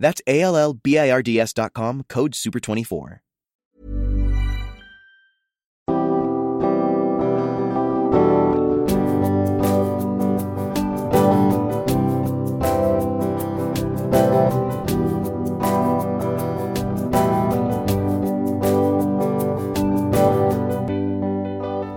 [0.00, 3.18] That's A L L B I R D S.com, code SUPER24.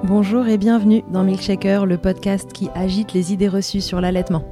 [0.04, 4.45] Bonjour et bienvenue dans Milkshaker, le podcast qui agite les idées reçues sur l'allaitement.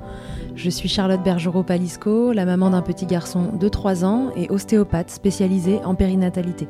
[0.55, 5.79] Je suis Charlotte Bergerot-Palisco, la maman d'un petit garçon de 3 ans et ostéopathe spécialisée
[5.85, 6.67] en périnatalité.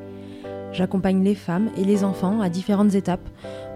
[0.72, 3.28] J'accompagne les femmes et les enfants à différentes étapes,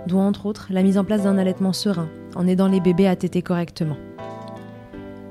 [0.07, 3.15] dont entre autres la mise en place d'un allaitement serein, en aidant les bébés à
[3.15, 3.97] téter correctement.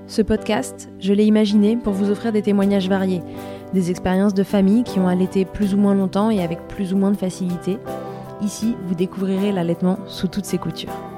[0.08, 3.22] Ce podcast, je l'ai imaginé pour vous offrir des témoignages variés,
[3.72, 6.97] des expériences de familles qui ont allaité plus ou moins longtemps et avec plus ou
[6.97, 7.78] moins de facilité.
[8.42, 11.13] Ici, vous découvrirez l'allaitement sous toutes ses coutures.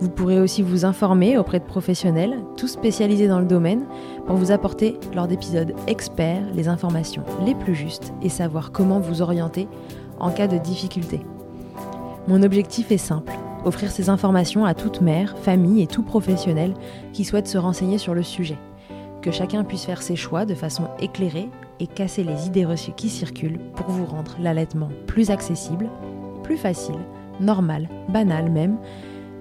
[0.00, 3.84] Vous pourrez aussi vous informer auprès de professionnels, tous spécialisés dans le domaine,
[4.26, 9.22] pour vous apporter, lors d'épisodes experts, les informations les plus justes et savoir comment vous
[9.22, 9.68] orienter
[10.18, 11.20] en cas de difficulté.
[12.26, 13.32] Mon objectif est simple,
[13.64, 16.74] offrir ces informations à toute mère, famille et tout professionnel
[17.12, 18.58] qui souhaite se renseigner sur le sujet.
[19.22, 21.48] Que chacun puisse faire ses choix de façon éclairée
[21.80, 25.88] et casser les idées reçues qui circulent pour vous rendre l'allaitement plus accessible,
[26.42, 26.98] plus facile,
[27.40, 28.76] normal, banal même,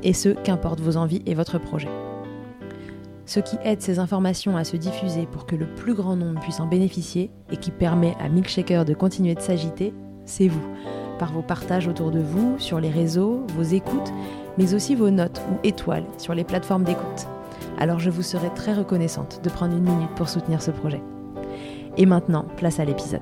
[0.04, 1.90] et ce, qu'importe vos envies et votre projet.
[3.26, 6.60] Ce qui aide ces informations à se diffuser pour que le plus grand nombre puisse
[6.60, 9.94] en bénéficier et qui permet à Milkshaker de continuer de s'agiter,
[10.26, 10.68] c'est vous,
[11.20, 14.12] par vos partages autour de vous, sur les réseaux, vos écoutes,
[14.58, 17.28] mais aussi vos notes ou étoiles sur les plateformes d'écoute.
[17.80, 21.02] Alors je vous serai très reconnaissante de prendre une minute pour soutenir ce projet.
[21.98, 23.22] Et maintenant, place à l'épisode.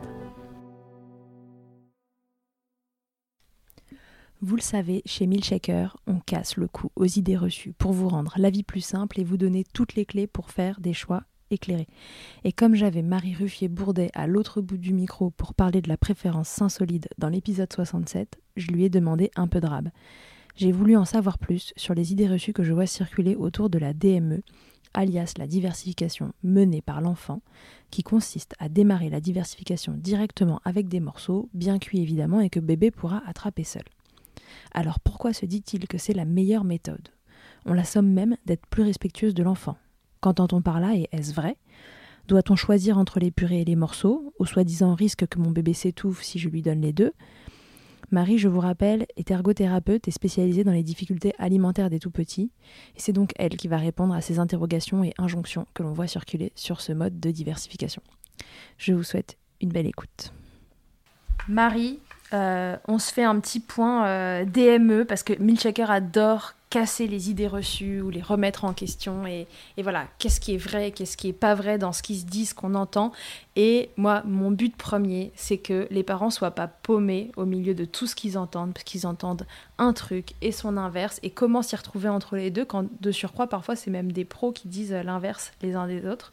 [4.44, 8.34] Vous le savez, chez Milkshaker, on casse le cou aux idées reçues pour vous rendre
[8.38, 11.22] la vie plus simple et vous donner toutes les clés pour faire des choix
[11.52, 11.88] éclairés.
[12.44, 16.50] Et comme j'avais Marie Ruffier-Bourdet à l'autre bout du micro pour parler de la préférence
[16.50, 19.90] Saint-Solide dans l'épisode 67, je lui ai demandé un peu de rab.
[20.56, 23.78] J'ai voulu en savoir plus sur les idées reçues que je vois circuler autour de
[23.78, 24.42] la DME,
[24.96, 27.44] alias la diversification menée par l'enfant,
[27.92, 32.60] qui consiste à démarrer la diversification directement avec des morceaux, bien cuits évidemment, et que
[32.60, 33.84] bébé pourra attraper seul.
[34.72, 37.10] Alors pourquoi se dit-il que c'est la meilleure méthode?
[37.66, 39.78] On la somme même d'être plus respectueuse de l'enfant.
[40.20, 41.58] Qu'entend-on par là et est-ce vrai?
[42.28, 46.22] Doit-on choisir entre les purées et les morceaux, au soi-disant risque que mon bébé s'étouffe
[46.22, 47.14] si je lui donne les deux?
[48.12, 52.52] Marie, je vous rappelle, est ergothérapeute et spécialisée dans les difficultés alimentaires des tout-petits,
[52.96, 56.08] et c'est donc elle qui va répondre à ces interrogations et injonctions que l'on voit
[56.08, 58.02] circuler sur ce mode de diversification.
[58.78, 60.34] Je vous souhaite une belle écoute.
[61.48, 62.00] Marie,
[62.34, 67.48] on se fait un petit point euh, DME parce que Milchaker adore casser les idées
[67.48, 69.46] reçues ou les remettre en question et,
[69.78, 72.46] voilà, qu'est-ce qui est vrai, qu'est-ce qui est pas vrai dans ce qui se dit,
[72.46, 73.12] ce qu'on entend.
[73.58, 77.84] Et moi, mon but premier, c'est que les parents soient pas paumés au milieu de
[77.84, 79.46] tout ce qu'ils entendent, parce qu'ils entendent
[79.80, 83.48] un truc et son inverse, et comment s'y retrouver entre les deux, quand de surcroît,
[83.48, 86.32] parfois, c'est même des pros qui disent l'inverse les uns des autres.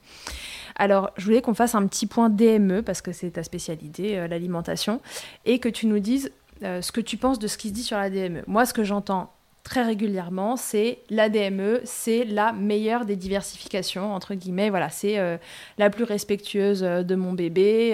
[0.76, 4.28] Alors, je voulais qu'on fasse un petit point DME, parce que c'est ta spécialité, euh,
[4.28, 5.00] l'alimentation,
[5.46, 6.30] et que tu nous dises
[6.62, 8.44] euh, ce que tu penses de ce qui se dit sur la DME.
[8.46, 9.32] Moi, ce que j'entends
[9.68, 14.70] très régulièrement, c'est la DME, c'est la meilleure des diversifications, entre guillemets.
[14.70, 15.36] Voilà, c'est euh,
[15.76, 17.92] la plus respectueuse euh, de mon bébé.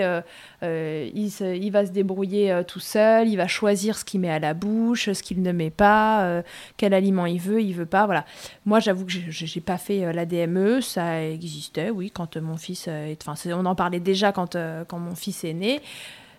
[0.63, 4.55] Euh, il, va se débrouiller tout seul, il va choisir ce qu'il met à la
[4.55, 6.43] bouche, ce qu'il ne met pas,
[6.79, 8.07] quel aliment il veut, il veut pas.
[8.07, 8.25] Voilà.
[8.65, 12.89] Moi, j'avoue que je n'ai pas fait la DME, ça existait, oui, quand mon fils.
[13.27, 14.57] Enfin, on en parlait déjà quand,
[14.89, 15.83] quand mon fils est né.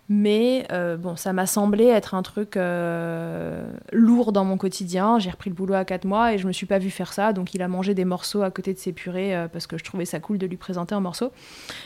[0.08, 5.18] Mais euh, bon, ça m'a semblé être un truc euh, lourd dans mon quotidien.
[5.18, 7.32] J'ai repris le boulot à 4 mois et je me suis pas vue faire ça.
[7.32, 9.84] Donc il a mangé des morceaux à côté de ses purées euh, parce que je
[9.84, 11.32] trouvais ça cool de lui présenter un morceau.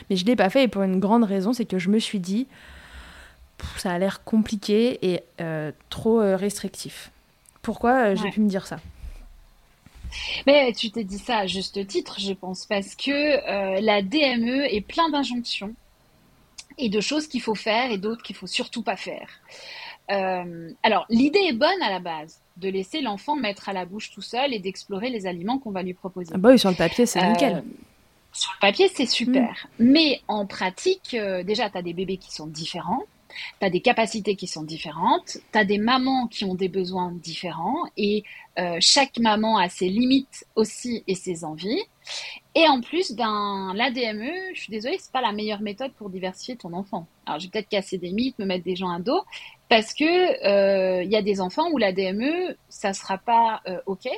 [0.09, 2.19] Mais je l'ai pas fait et pour une grande raison, c'est que je me suis
[2.19, 2.47] dit,
[3.77, 5.23] ça a l'air compliqué et
[5.89, 7.11] trop restrictif.
[7.61, 8.77] Pourquoi j'ai pu me dire ça?
[10.45, 14.81] Mais tu t'es dit ça à juste titre, je pense, parce que la DME est
[14.81, 15.73] plein d'injonctions
[16.77, 19.27] et de choses qu'il faut faire et d'autres qu'il faut surtout pas faire.
[20.11, 24.11] Euh, alors, l'idée est bonne à la base, de laisser l'enfant mettre à la bouche
[24.11, 26.31] tout seul et d'explorer les aliments qu'on va lui proposer.
[26.33, 27.57] Ah bah oui, sur le papier, c'est nickel.
[27.57, 27.61] Euh,
[28.33, 29.67] Sur le papier, c'est super.
[29.79, 29.91] Mm.
[29.91, 33.03] Mais en pratique, euh, déjà, tu as des bébés qui sont différents.
[33.61, 37.13] Tu as des capacités qui sont différentes, tu as des mamans qui ont des besoins
[37.13, 38.25] différents et
[38.81, 41.81] chaque maman a ses limites aussi et ses envies.
[42.53, 46.57] Et en plus, ben, l'ADME, je suis désolée, c'est pas la meilleure méthode pour diversifier
[46.57, 47.07] ton enfant.
[47.25, 49.23] Alors, je vais peut-être casser des mythes, me mettre des gens à dos,
[49.69, 54.09] parce que il euh, y a des enfants où l'ADME, ça sera pas euh, OK.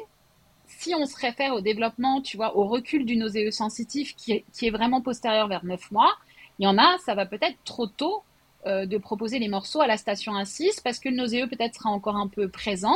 [0.66, 4.46] Si on se réfère au développement, tu vois, au recul du nauséeux sensitif qui est,
[4.52, 6.12] qui est vraiment postérieur vers 9 mois,
[6.58, 8.24] il y en a, ça va peut-être trop tôt
[8.66, 11.90] euh, de proposer les morceaux à la station 1-6 parce que le nauséeux peut-être sera
[11.90, 12.96] encore un peu présent.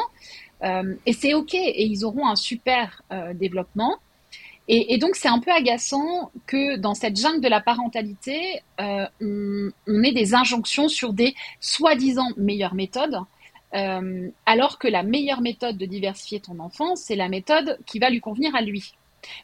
[0.63, 3.98] Euh, et c'est OK, et ils auront un super euh, développement.
[4.69, 9.08] Et, donc c'est un peu agaçant que dans cette jungle de la parentalité, on,
[9.88, 13.19] on, ait des injonctions sur des soi-disant meilleures méthodes,
[13.72, 18.19] alors que la meilleure méthode de diversifier ton enfant, c'est la méthode qui va lui
[18.19, 18.94] convenir à lui.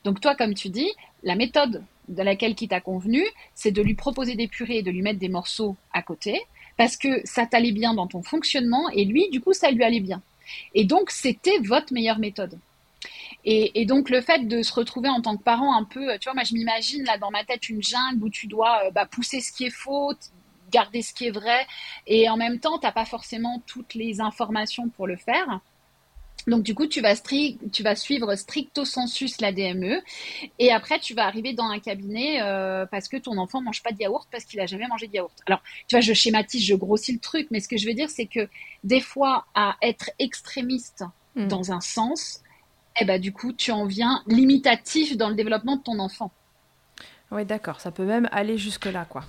[0.03, 0.91] Donc toi, comme tu dis,
[1.23, 3.23] la méthode de laquelle qui t'a convenu,
[3.55, 6.41] c'est de lui proposer des purées et de lui mettre des morceaux à côté,
[6.77, 9.99] parce que ça t'allait bien dans ton fonctionnement, et lui, du coup, ça lui allait
[9.99, 10.21] bien.
[10.73, 12.59] Et donc, c'était votre meilleure méthode.
[13.45, 16.33] Et, donc, le fait de se retrouver en tant que parent un peu, tu vois,
[16.33, 19.41] moi, je m'imagine là dans ma tête une jungle où tu dois euh, bah, pousser
[19.41, 20.13] ce qui est faux,
[20.71, 21.67] garder ce qui est vrai,
[22.07, 25.61] et en même temps, tu n'as pas forcément toutes les informations pour le faire.
[26.47, 30.01] Donc du coup, tu vas, tu vas suivre stricto sensus la DME
[30.59, 33.91] et après tu vas arriver dans un cabinet euh, parce que ton enfant mange pas
[33.91, 35.33] de yaourt parce qu'il a jamais mangé de yaourt.
[35.45, 38.09] Alors, tu vois, je schématise, je grossis le truc, mais ce que je veux dire,
[38.09, 38.49] c'est que
[38.83, 41.05] des fois, à être extrémiste
[41.35, 41.47] hmm.
[41.47, 42.41] dans un sens,
[42.99, 46.31] eh ben du coup, tu en viens limitatif dans le développement de ton enfant.
[47.31, 49.23] Oui, d'accord, ça peut même aller jusque là, quoi.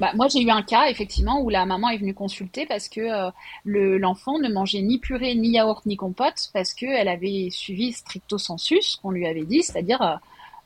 [0.00, 3.00] Bah, moi, j'ai eu un cas, effectivement, où la maman est venue consulter parce que
[3.00, 3.30] euh,
[3.64, 8.96] l'enfant ne mangeait ni purée, ni yaourt, ni compote, parce qu'elle avait suivi stricto sensus,
[8.96, 10.16] qu'on lui avait dit, c'est-à-dire euh,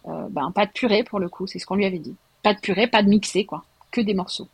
[0.09, 2.15] euh, ben, pas de purée pour le coup, c'est ce qu'on lui avait dit.
[2.45, 3.65] Pas de purée, pas de mixé, quoi.
[3.91, 4.49] Que des morceaux.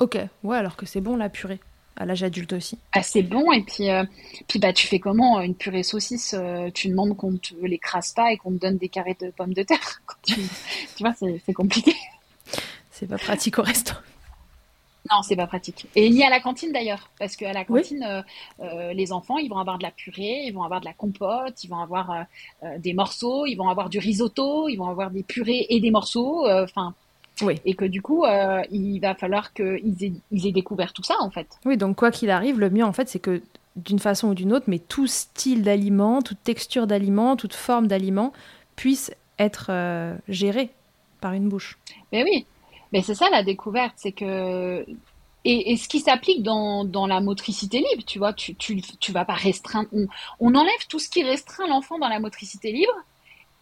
[0.00, 1.60] Ok, ouais, alors que c'est bon la purée
[2.00, 2.78] à l'âge adulte aussi.
[2.92, 3.88] Ah, c'est bon, et puis,
[4.48, 6.34] puis bah, tu fais comment Une purée saucisse,
[6.74, 9.62] tu demandes qu'on te l'écrase pas et qu'on te donne des carrés de pommes de
[9.62, 10.02] terre.
[10.26, 11.94] tu, tu vois, c'est compliqué.
[12.90, 13.94] C'est pas pratique au resto.
[15.10, 15.86] Non, c'est pas pratique.
[15.96, 18.22] Et ni à la cantine d'ailleurs, parce qu'à la cantine, euh,
[18.60, 21.64] euh, les enfants, ils vont avoir de la purée, ils vont avoir de la compote,
[21.64, 22.26] ils vont avoir
[22.62, 25.90] euh, des morceaux, ils vont avoir du risotto, ils vont avoir des purées et des
[25.90, 26.46] morceaux.
[26.48, 26.94] Enfin.
[27.42, 27.56] Oui.
[27.64, 28.24] Et que du coup,
[28.70, 31.48] il va falloir qu'ils aient, ils aient découvert tout ça en fait.
[31.64, 33.42] Oui, donc quoi qu'il arrive, le mieux en fait, c'est que
[33.76, 38.32] d'une façon ou d'une autre, mais tout style d'aliment, toute texture d'aliment, toute forme d'aliment
[38.76, 39.70] puisse être
[40.28, 40.70] géré
[41.20, 41.78] par une bouche.
[42.12, 42.46] Mais oui,
[42.92, 44.84] mais c'est ça la découverte, c'est que
[45.44, 49.24] et, ce qui s'applique dans, dans, la motricité libre, tu vois, tu, tu, tu vas
[49.24, 49.88] pas restreindre.
[50.38, 52.92] On, enlève tout ce qui restreint l'enfant dans la motricité libre,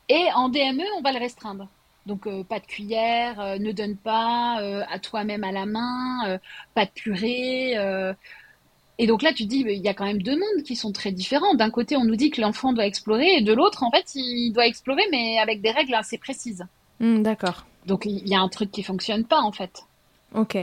[0.08, 1.68] et en DME, on va le restreindre.
[2.08, 6.38] Donc euh, pas de cuillère, euh, ne donne pas euh, à toi-même à la main,
[6.74, 7.74] pas de purée.
[9.00, 10.90] Et donc là, tu te dis, il y a quand même deux mondes qui sont
[10.90, 11.54] très différents.
[11.54, 14.50] D'un côté, on nous dit que l'enfant doit explorer, et de l'autre, en fait, il
[14.52, 16.66] doit explorer, mais avec des règles assez précises.
[16.98, 17.64] Hmm, d'accord.
[17.86, 19.84] Donc il y a un truc qui fonctionne pas en fait.
[20.34, 20.56] Ok.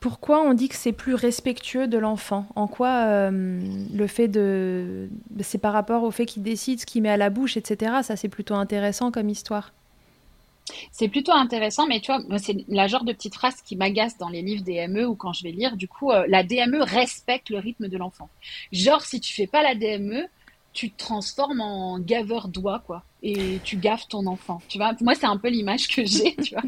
[0.00, 2.46] Pourquoi on dit que c'est plus respectueux de l'enfant?
[2.56, 5.10] En quoi le fait de...
[5.40, 7.96] C'est par rapport au fait qu'il décide ce qu'il met à la bouche, etc.
[8.02, 9.72] Ça, c'est plutôt intéressant comme histoire?
[10.92, 14.28] C'est plutôt intéressant, mais tu vois, c'est la genre de petite phrase qui m'agace dans
[14.28, 15.76] les livres DME ou quand je vais lire.
[15.76, 18.28] Du coup, euh, la DME respecte le rythme de l'enfant.
[18.72, 20.26] Genre, si tu fais pas la DME,
[20.72, 24.60] tu te transformes en gaveur d'oie, quoi, et tu gaffes ton enfant.
[24.68, 26.62] Tu vois, moi, c'est un peu l'image que j'ai, tu vois.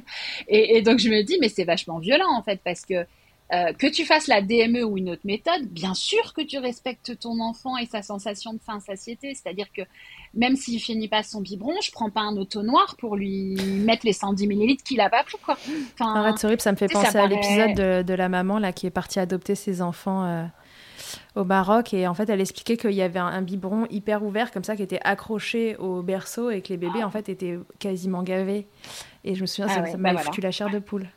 [0.49, 3.07] Et, donc, je me dis, mais c'est vachement violent, en fait, parce que
[3.53, 7.19] euh, que tu fasses la DME ou une autre méthode, bien sûr que tu respectes
[7.19, 9.35] ton enfant et sa sensation de faim, satiété.
[9.35, 9.83] C'est-à-dire que
[10.33, 14.07] même s'il finit pas son biberon, je prends pas un auto noir pour lui mettre
[14.07, 15.59] les 110 millilitres qu'il a pas pris, quoi.
[15.95, 18.87] Enfin, Arrête, c'est horrible, ça me fait penser à l'épisode de, la maman là qui
[18.87, 20.25] est partie adopter ses enfants.
[20.25, 20.45] Euh,
[21.35, 24.65] au Maroc et en fait elle expliquait qu'il y avait un, biberon hyper ouvert comme
[24.65, 28.67] ça qui était accroché au berceau et que les bébés en fait étaient quasiment gavés
[29.25, 31.09] et je me souviens ah ça, m'a bah foutu la chair de poule.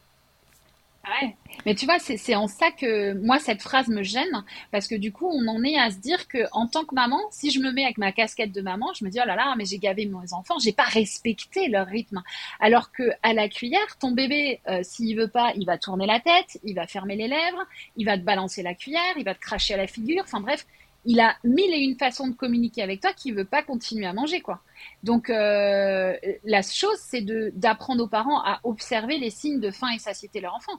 [1.05, 1.35] Ouais.
[1.65, 5.11] Mais tu vois, c'est en ça que moi, cette phrase me gêne, parce que du
[5.11, 7.71] coup, on en est à se dire que en tant que maman, si je me
[7.71, 10.05] mets avec ma casquette de maman, je me dis, oh là là, mais j'ai gavé
[10.05, 12.23] mes enfants, j'ai pas respecté leur rythme.
[12.59, 16.19] Alors que à la cuillère, ton bébé, euh, s'il veut pas, il va tourner la
[16.19, 17.65] tête, il va fermer les lèvres,
[17.97, 20.65] il va te balancer la cuillère, il va te cracher à la figure, enfin bref,
[21.05, 24.13] il a mille et une façons de communiquer avec toi qui veut pas continuer à
[24.13, 24.61] manger, quoi.
[25.03, 27.21] Donc, euh, la chose, c'est
[27.55, 30.73] d'apprendre aux parents à observer les signes de faim et satiété de leur enfant.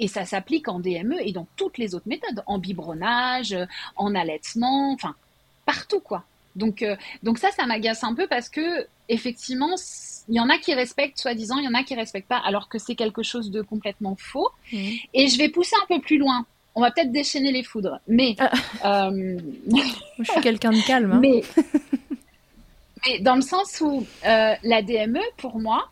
[0.00, 3.56] Et ça s'applique en DME et dans toutes les autres méthodes, en biberonnage,
[3.96, 5.14] en allaitement, enfin,
[5.64, 6.24] partout, quoi.
[6.56, 9.74] Donc, euh, donc ça, ça m'agace un peu parce que, effectivement,
[10.28, 12.68] Il y en a qui respectent, soi-disant, il y en a qui respectent pas, alors
[12.68, 14.50] que c'est quelque chose de complètement faux.
[14.72, 14.76] Mmh.
[15.14, 16.44] Et je vais pousser un peu plus loin.
[16.78, 19.08] On va peut-être déchaîner les foudres, mais ah.
[19.10, 19.36] euh,
[20.20, 21.10] je suis quelqu'un de calme.
[21.10, 21.18] Hein.
[21.20, 21.42] Mais,
[23.04, 25.90] mais dans le sens où euh, la DME, pour moi,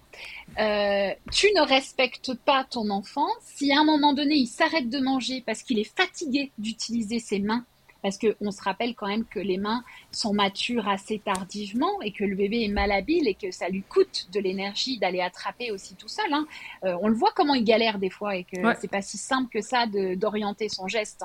[0.61, 5.01] euh, tu ne respectes pas ton enfant si à un moment donné il s'arrête de
[5.01, 7.65] manger parce qu'il est fatigué d'utiliser ses mains
[8.03, 12.25] parce qu'on se rappelle quand même que les mains sont matures assez tardivement et que
[12.25, 16.09] le bébé est malhabile et que ça lui coûte de l'énergie d'aller attraper aussi tout
[16.09, 16.33] seul.
[16.33, 16.47] Hein.
[16.85, 19.51] Euh, on le voit comment il galère des fois et que c'est pas si simple
[19.51, 21.25] que ça d'orienter son geste.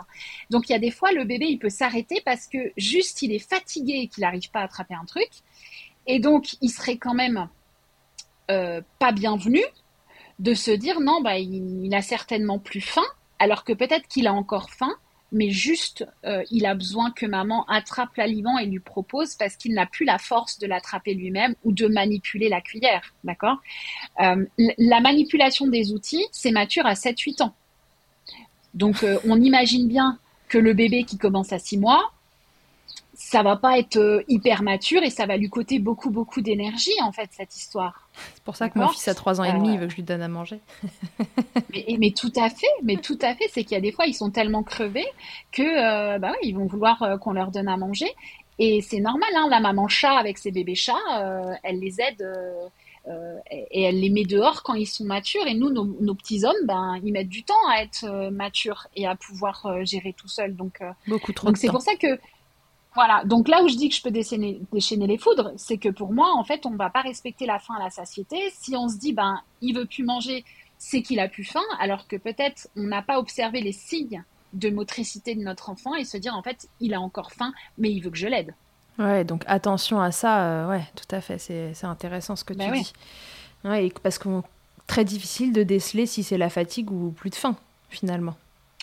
[0.50, 3.32] Donc il y a des fois le bébé il peut s'arrêter parce que juste il
[3.32, 5.30] est fatigué et qu'il n'arrive pas à attraper un truc
[6.08, 7.48] et donc il serait quand même
[8.50, 9.62] euh, pas bienvenu
[10.40, 13.06] de se dire non bah il, il a certainement plus faim
[13.40, 14.96] alors que peut-être qu'il a encore faim
[15.32, 19.74] mais juste euh, il a besoin que maman attrape l'aliment et lui propose parce qu'il
[19.74, 23.58] n'a plus la force de l'attraper lui-même ou de manipuler la cuillère, d'accord?
[24.22, 24.46] Euh,
[24.78, 27.54] La manipulation des outils, c'est mature à 7-8 ans.
[28.74, 32.12] Donc euh, on imagine bien que le bébé qui commence à 6 mois,
[33.32, 36.92] ça va pas être euh, hyper mature et ça va lui coûter beaucoup, beaucoup d'énergie,
[37.02, 38.10] en fait, cette histoire.
[38.34, 39.96] C'est pour ça que mon fils a 3 ans et demi, il veut que je
[39.96, 40.60] lui donne à manger.
[41.74, 43.46] mais, mais, tout à fait, mais tout à fait.
[43.50, 45.08] C'est qu'il y a des fois, ils sont tellement crevés
[45.54, 48.10] que, euh, bah ils vont vouloir euh, qu'on leur donne à manger.
[48.60, 52.28] Et c'est normal, hein, la maman chat avec ses bébés chats, elle les aide
[53.72, 55.48] et elle les met dehors quand ils sont matures.
[55.48, 59.16] Et nous, nos, petits hommes, ben, ils mettent du temps à être matures et à
[59.16, 60.56] pouvoir gérer tout seul.
[60.56, 61.48] Donc, beaucoup trop.
[61.48, 62.20] Donc c'est pour ça que
[62.94, 65.90] voilà, donc là où je dis que je peux déchaîner, déchaîner les foudres, c'est que
[65.90, 68.38] pour moi, en fait, on ne va pas respecter la faim à la satiété.
[68.54, 70.44] Si on se dit, ben, il veut plus manger,
[70.78, 74.70] c'est qu'il a plus faim, alors que peut-être on n'a pas observé les signes de
[74.70, 78.02] motricité de notre enfant et se dire, en fait, il a encore faim, mais il
[78.02, 78.54] veut que je l'aide.
[79.00, 82.74] Ouais, donc attention à ça, euh, ouais, tout à fait, c'est intéressant ce que ben
[82.74, 82.94] tu dis.
[83.64, 84.28] Ouais, parce que
[84.86, 87.56] très difficile de déceler si c'est la fatigue ou plus de faim,
[87.90, 88.36] finalement.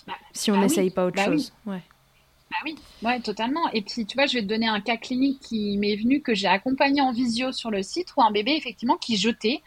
[0.07, 1.53] Bah, si on bah n'essaye pas autre bah chose.
[1.67, 1.83] Ouais.
[2.50, 3.71] Bah oui, ouais, totalement.
[3.73, 6.35] Et puis, tu vois, je vais te donner un cas clinique qui m'est venu, que
[6.35, 9.61] j'ai accompagné en visio sur le site, où un bébé, effectivement, qui jetait.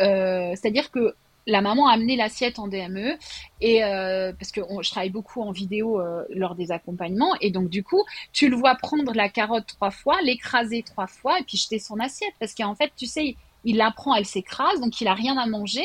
[0.00, 1.14] Euh, c'est-à-dire que
[1.46, 3.16] la maman a amené l'assiette en DME
[3.60, 7.68] et euh, parce que je travaille beaucoup en vidéo euh, lors des accompagnements et donc
[7.68, 11.56] du coup tu le vois prendre la carotte trois fois, l'écraser trois fois et puis
[11.56, 15.08] jeter son assiette parce qu'en fait tu sais il la prend, elle s'écrase donc il
[15.08, 15.84] a rien à manger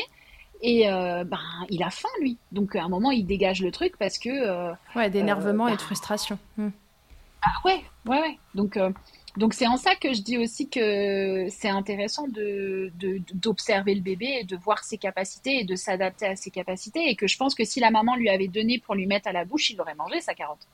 [0.66, 1.38] et euh, ben,
[1.70, 2.38] il a faim, lui.
[2.50, 4.28] Donc, à un moment, il dégage le truc parce que.
[4.28, 6.40] Euh, ouais, d'énervement et de frustration.
[6.56, 6.70] Hmm.
[7.40, 8.38] Ah, ouais, ouais, ouais.
[8.56, 8.90] Donc, euh,
[9.36, 12.90] donc c'est en ça que je dis aussi que c'est intéressant de,
[13.32, 17.10] d'observer le bébé et de voir ses capacités et de s'adapter à ses capacités.
[17.10, 19.32] Et que je pense que si la maman lui avait donné pour lui mettre à
[19.32, 20.66] la bouche, il aurait mangé sa carotte.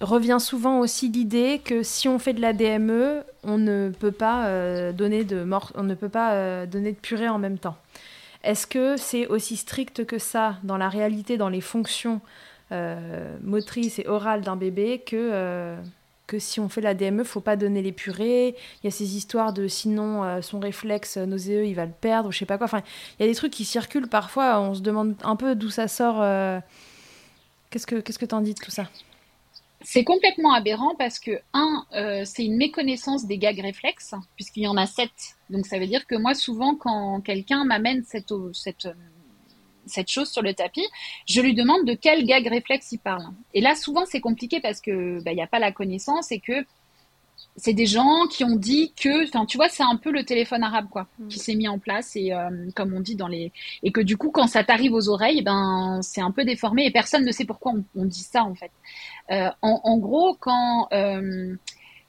[0.00, 4.92] revient souvent aussi l'idée que si on fait de la DME, on ne peut pas
[4.92, 7.76] donner de mort, on ne peut pas donner de purée en même temps.
[8.42, 12.20] Est-ce que c'est aussi strict que ça dans la réalité, dans les fonctions
[12.72, 15.76] euh, motrices et orales d'un bébé que, euh,
[16.38, 19.52] si on fait la DME, faut pas donner les purées Il y a ces histoires
[19.52, 22.68] de sinon euh, son réflexe nauséeux, il va le perdre, je sais pas quoi.
[23.18, 25.88] Il y a des trucs qui circulent parfois, on se demande un peu d'où ça
[25.88, 26.24] sort.
[27.70, 28.84] Qu'est-ce que qu'est-ce que t'en dis de tout ça?
[29.82, 34.68] C'est complètement aberrant parce que, un, euh, c'est une méconnaissance des gags réflexes, puisqu'il y
[34.68, 35.10] en a sept.
[35.48, 38.88] Donc ça veut dire que moi, souvent, quand quelqu'un m'amène cette, cette,
[39.86, 40.86] cette chose sur le tapis,
[41.26, 43.24] je lui demande de quel gag réflexe il parle.
[43.54, 46.40] Et là, souvent, c'est compliqué parce que bah, il n'y a pas la connaissance et
[46.40, 46.64] que
[47.60, 50.62] c'est des gens qui ont dit que, enfin, tu vois, c'est un peu le téléphone
[50.62, 51.28] arabe, quoi, mm.
[51.28, 54.16] qui s'est mis en place et, euh, comme on dit dans les, et que du
[54.16, 57.44] coup, quand ça t'arrive aux oreilles, ben, c'est un peu déformé et personne ne sait
[57.44, 58.70] pourquoi on, dit ça, en fait.
[59.30, 61.54] Euh, en, gros, quand, euh,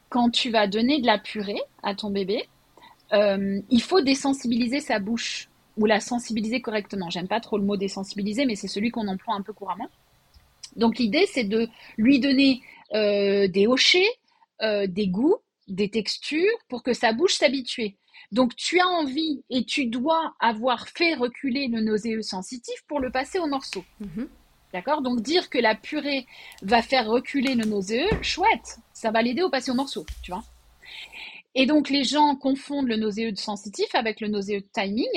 [0.09, 2.47] quand tu vas donner de la purée à ton bébé,
[3.13, 7.09] il faut désensibiliser sa bouche ou la sensibiliser correctement.
[7.09, 9.89] J'aime pas trop le mot désensibiliser, mais c'est celui qu'on emploie un peu couramment.
[10.77, 12.61] Donc l'idée, c'est de lui donner
[12.93, 14.07] des hochets,
[14.61, 15.37] euh, des goûts,
[15.67, 17.95] des textures pour que sa bouche s'habitue.
[18.31, 23.11] Donc tu as envie et tu dois avoir fait reculer le nauséeux sensitif pour le
[23.11, 23.83] passer au morceau.
[23.99, 24.29] Mhm.
[24.73, 25.01] D'accord?
[25.01, 26.25] Donc dire que la purée
[26.61, 30.43] va faire reculer le nauséeux, chouette, ça va l'aider au passer au morceau, tu vois?
[31.55, 35.09] Et donc les gens confondent le nauséeux de sensitif avec le nauséeux de timing,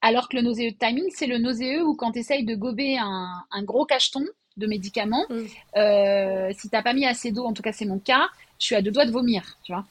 [0.00, 2.98] alors que le nauséeux de timing, c'est le nauséeux où quand tu essayes de gober
[2.98, 4.24] un, gros cacheton
[4.56, 5.44] de médicaments, mm.
[5.76, 8.28] euh, si tu n'as pas mis assez d'eau, en tout cas c'est mon cas,
[8.60, 9.84] je suis à deux doigts de vomir, tu vois.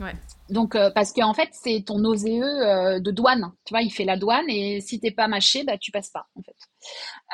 [0.00, 0.14] Ouais.
[0.48, 3.52] Donc, euh, parce qu'en fait, c'est ton nauséeux euh, de douane.
[3.64, 6.26] Tu vois, il fait la douane et si t'es pas mâché, bah, tu passes pas,
[6.36, 6.56] en fait.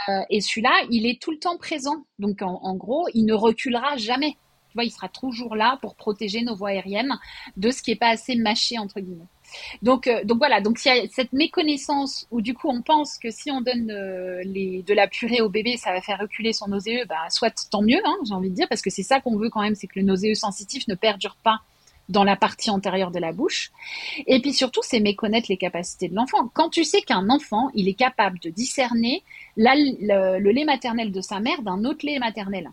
[0.08, 2.06] Euh, et celui-là, il est tout le temps présent.
[2.18, 4.32] Donc, en, gros, il ne reculera jamais.
[4.70, 7.14] Tu vois, il sera toujours là pour protéger nos voies aériennes
[7.56, 9.28] de ce qui est pas assez mâché, entre guillemets.
[9.82, 13.18] Donc, euh, donc voilà, donc il y a cette méconnaissance où du coup on pense
[13.18, 16.68] que si on donne euh, de la purée au bébé, ça va faire reculer son
[16.68, 19.36] nauséeux, bah, soit tant mieux, hein, j'ai envie de dire, parce que c'est ça qu'on
[19.36, 21.60] veut quand même, c'est que le nauséeux sensitif ne perdure pas
[22.08, 23.70] dans la partie antérieure de la bouche.
[24.26, 26.48] Et puis surtout, c'est méconnaître les capacités de l'enfant.
[26.52, 29.22] Quand tu sais qu'un enfant, il est capable de discerner
[29.56, 32.70] le, lait maternel de sa mère d'un autre lait maternel,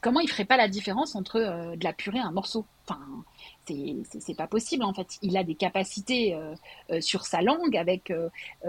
[0.00, 2.64] comment il ferait pas la différence entre euh, de la purée et un morceau?
[4.18, 5.18] C'est pas possible en fait.
[5.22, 6.54] Il a des capacités euh,
[6.90, 8.12] euh, sur sa langue avec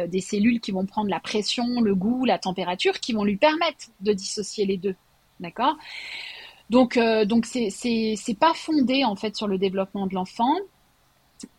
[0.07, 3.87] des cellules qui vont prendre la pression, le goût, la température, qui vont lui permettre
[4.01, 4.95] de dissocier les deux.
[5.39, 5.77] D'accord?
[6.69, 10.53] Donc, euh, donc c'est pas fondé en fait sur le développement de l'enfant.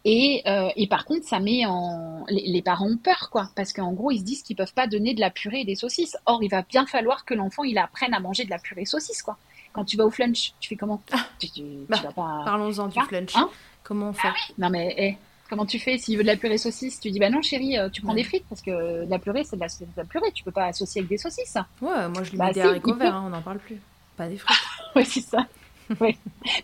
[0.05, 3.95] Et, euh, et, par contre, ça met en les, parents ont peur, quoi, parce qu'en
[3.95, 6.19] gros, ils se disent qu'ils peuvent pas donner de la purée et des saucisses.
[6.27, 8.87] Or, il va bien falloir que l'enfant il apprenne à manger de la purée et
[8.87, 9.39] saucisses, quoi.
[9.73, 11.27] Quand tu vas au flunch, tu fais comment ah.
[11.39, 11.49] tu,
[11.89, 12.43] bah, vas pas...
[12.45, 13.37] Parlons-en du flunch.
[13.37, 13.49] Hein
[13.83, 15.17] comment on fait ah Non mais eh,
[15.49, 17.89] comment tu fais s'il veut de la purée saucisse Tu dis bah non chérie, euh,
[17.89, 19.65] tu prends des frites parce que de la purée c'est de,
[19.97, 21.57] la purée, tu peux pas associer avec des saucisses.
[21.81, 23.81] Ouais, moi je lui bah, mets des haricots verts, hein, on n'en parle plus
[24.21, 24.57] pas des frites.
[24.97, 25.47] oui, c'est ça.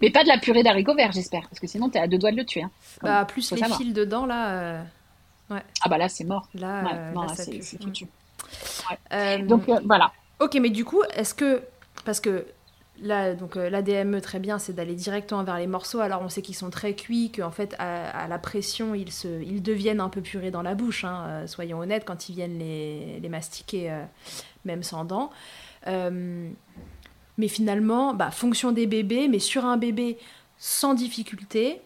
[0.01, 2.19] Mais pas de la purée d'haricots verts, j'espère, parce que sinon, tu es à deux
[2.19, 2.63] doigts de le tuer.
[2.63, 2.71] Hein.
[3.03, 4.51] Bah, plus les fils dedans, là.
[4.51, 4.83] Euh,
[5.51, 5.63] ouais.
[5.83, 6.49] Ah, bah là, c'est mort.
[6.55, 8.07] Là, euh, là, c'est foutu.
[9.13, 10.13] Euh, donc, voilà.
[10.39, 11.63] Ok, mais du coup, est-ce que.
[12.05, 12.47] Parce que
[13.00, 16.00] là, donc la DME, très bien, c'est d'aller directement vers les morceaux.
[16.00, 19.62] Alors, on sait qu'ils sont très cuits, qu'en fait, à, la pression, ils, se, ils
[19.62, 21.05] deviennent un peu purés dans la bouche.
[21.05, 24.05] Hein, soyons honnêtes, quand ils viennent les, les mastiquer,
[24.65, 25.31] même sans dents.
[27.38, 30.19] Mais finalement, bah, fonction des bébés, mais sur un bébé
[30.59, 31.81] sans difficulté,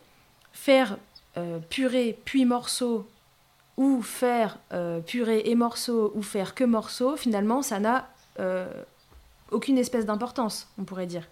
[0.53, 0.97] faire
[1.37, 3.09] euh, purée puis morceau
[3.77, 8.67] ou faire euh, purée et morceau ou faire que morceau, finalement, ça n'a euh,
[9.51, 11.27] aucune espèce d'importance, on pourrait dire.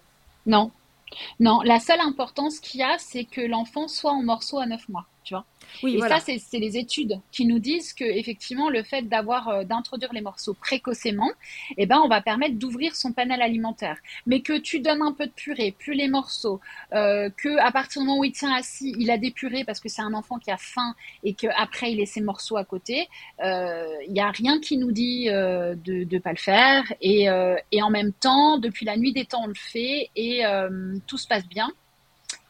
[0.45, 0.71] Non.
[1.39, 4.89] Non, la seule importance qu'il y a, c'est que l'enfant soit en morceau à 9
[4.89, 5.45] mois, tu vois.
[5.83, 9.63] Oui, et ça, c'est les études qui nous disent que effectivement, le fait d'avoir euh,
[9.63, 11.31] d'introduire les morceaux précocement,
[11.77, 13.97] eh ben, on va permettre d'ouvrir son panel alimentaire.
[14.25, 16.59] Mais que tu donnes un peu de purée, plus les morceaux,
[16.93, 19.79] euh, que à partir du moment où il tient assis, il a des purées parce
[19.79, 23.07] que c'est un enfant qui a faim et qu'après il laisse ses morceaux à côté,
[23.43, 26.83] euh, il n'y a rien qui nous dit de ne pas le faire.
[27.01, 27.27] Et,
[27.71, 30.43] et en même temps, depuis la nuit des temps, on le fait et
[31.07, 31.71] tout se passe bien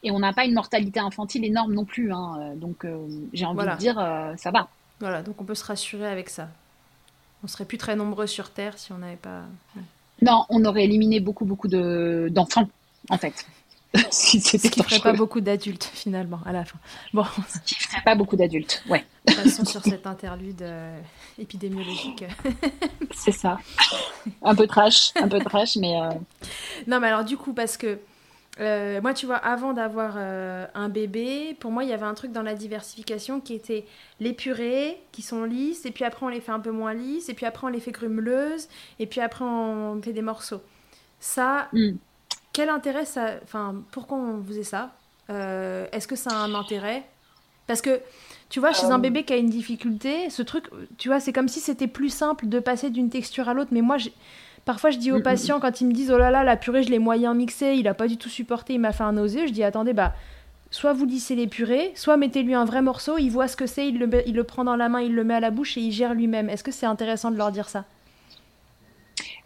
[0.02, 2.12] et on n'a pas une mortalité infantile énorme non plus.
[2.12, 2.38] Hein.
[2.40, 4.68] Euh, donc euh, j'ai envie de dire, euh, ça va.
[5.00, 6.48] Voilà, donc on peut se rassurer avec ça.
[7.42, 9.42] On serait plus très nombreux sur Terre si on n'avait pas.
[10.20, 12.68] Non, on aurait éliminé beaucoup, beaucoup d'enfants,
[13.08, 13.46] en fait.
[14.10, 16.78] si Ce qui ferait pas beaucoup d'adultes, finalement, à la fin.
[17.14, 17.24] Bon.
[17.48, 19.04] Ce qui ferait pas beaucoup d'adultes, ouais.
[19.24, 20.62] Passons sur cet interlude
[21.38, 22.24] épidémiologique.
[23.14, 23.58] C'est ça.
[24.42, 25.98] Un peu trash, un peu trash, mais.
[26.86, 27.98] Non, mais alors, du coup, parce que
[28.60, 32.12] euh, moi, tu vois, avant d'avoir euh, un bébé, pour moi, il y avait un
[32.14, 33.86] truc dans la diversification qui était
[34.20, 37.30] les purées qui sont lisses, et puis après on les fait un peu moins lisses,
[37.30, 38.68] et puis après on les fait grumeleuses,
[38.98, 40.60] et puis après on fait des morceaux.
[41.20, 41.92] Ça, mm.
[42.52, 43.36] quel intérêt ça.
[43.42, 44.92] Enfin, pourquoi on faisait ça
[45.30, 47.04] euh, Est-ce que ça a un intérêt?
[47.66, 48.00] Parce que,
[48.50, 50.66] tu vois, chez un bébé qui a une difficulté, ce truc,
[50.98, 53.80] tu vois, c'est comme si c'était plus simple de passer d'une texture à l'autre, mais
[53.80, 54.12] moi, j'ai
[54.64, 55.60] Parfois, je dis aux mm, mm, patients, mm.
[55.60, 57.94] quand ils me disent Oh là là, la purée, je l'ai moyen mixée, il a
[57.94, 60.14] pas du tout supporté, il m'a fait un nausée, je dis Attendez, bah,
[60.70, 63.88] soit vous lissez les purées, soit mettez-lui un vrai morceau, il voit ce que c'est,
[63.88, 65.80] il le, il le prend dans la main, il le met à la bouche et
[65.80, 66.48] il gère lui-même.
[66.48, 67.84] Est-ce que c'est intéressant de leur dire ça?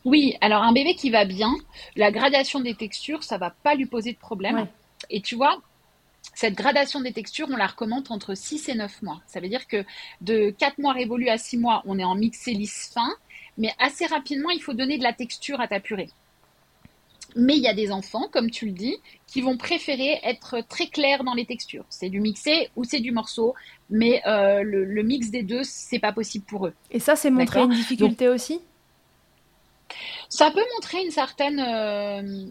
[0.04, 1.54] Oui, alors un bébé qui va bien,
[1.96, 4.66] la gradation des textures, ça va pas lui poser de problème.
[5.08, 5.58] Et tu vois,
[6.34, 9.20] cette gradation des textures, on la recommande entre 6 et 9 mois.
[9.26, 9.84] Ça veut dire que
[10.20, 13.08] de 4 mois révolus à 6 mois, on est en mixé lisse fin
[13.58, 16.10] mais assez rapidement, il faut donner de la texture à ta purée.
[17.36, 20.86] Mais il y a des enfants, comme tu le dis, qui vont préférer être très
[20.86, 21.84] clairs dans les textures.
[21.88, 23.54] C'est du mixé ou c'est du morceau,
[23.90, 26.74] mais euh, le, mix des deux, c'est pas possible pour eux.
[26.92, 28.60] Et ça, c'est montrer une difficulté aussi?
[30.28, 32.46] Ça peut montrer une certaine euh,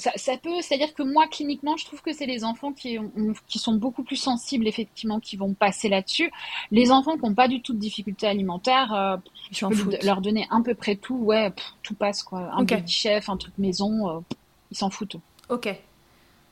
[0.00, 2.98] ça, peut, c'est-à-dire que moi, cliniquement, je trouve que c'est les enfants qui,
[3.46, 6.30] qui sont beaucoup plus sensibles, effectivement, qui vont passer là-dessus.
[6.70, 9.16] Les enfants qui n'ont pas du tout de difficultés alimentaires, euh,
[9.50, 12.50] je peux leur donner à peu près tout, ouais, tout passe, quoi.
[12.52, 14.20] Un petit chef, un truc maison, euh,
[14.70, 15.16] ils s'en foutent.
[15.48, 15.68] Ok.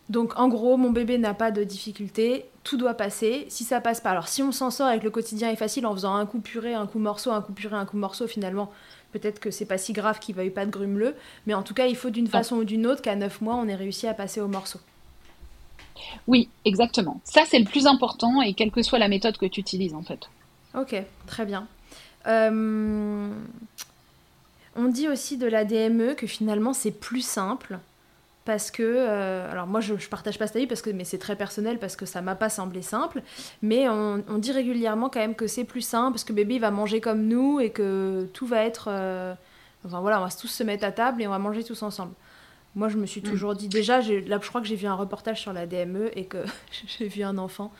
[0.09, 3.45] Donc, en gros, mon bébé n'a pas de difficultés, tout doit passer.
[3.51, 5.93] Si ça passe pas, alors si on s'en sort avec le quotidien est facile en
[5.93, 8.71] faisant un coup purée, un coup morceau, un coup purée, un coup morceau, finalement,
[9.13, 11.15] Peut-être que c'est pas si grave qu'il veuille pas de grumeleux,
[11.47, 13.67] mais en tout cas, il faut d'une façon ou d'une autre qu'à 9 mois, on
[13.67, 14.81] ait réussi à passer au morceau.
[16.27, 17.21] Oui, exactement.
[17.25, 20.03] Ça, c'est le plus important, et quelle que soit la méthode que tu utilises, en
[20.03, 20.29] fait.
[20.75, 20.95] Ok,
[21.27, 21.67] très bien.
[22.27, 23.31] Euh,
[24.77, 27.79] on dit aussi de la DME que finalement, c'est plus simple
[28.49, 31.19] parce que, euh, alors moi je, je partage pas cet avis parce que, mais c'est
[31.19, 33.21] très personnel parce que ça m'a pas semblé simple,
[33.61, 36.71] mais on, on, dit régulièrement quand même que c'est plus simple parce que bébé va
[36.71, 39.35] manger comme nous et que tout va être, euh,
[39.85, 42.15] enfin voilà, on va tous se mettre à table et on va manger tous ensemble.
[42.75, 43.25] Moi, je me suis mm.
[43.25, 46.25] toujours dit, déjà, là, je crois que j'ai vu un reportage sur la DME et
[46.25, 46.43] que
[46.87, 47.71] j'ai vu un enfant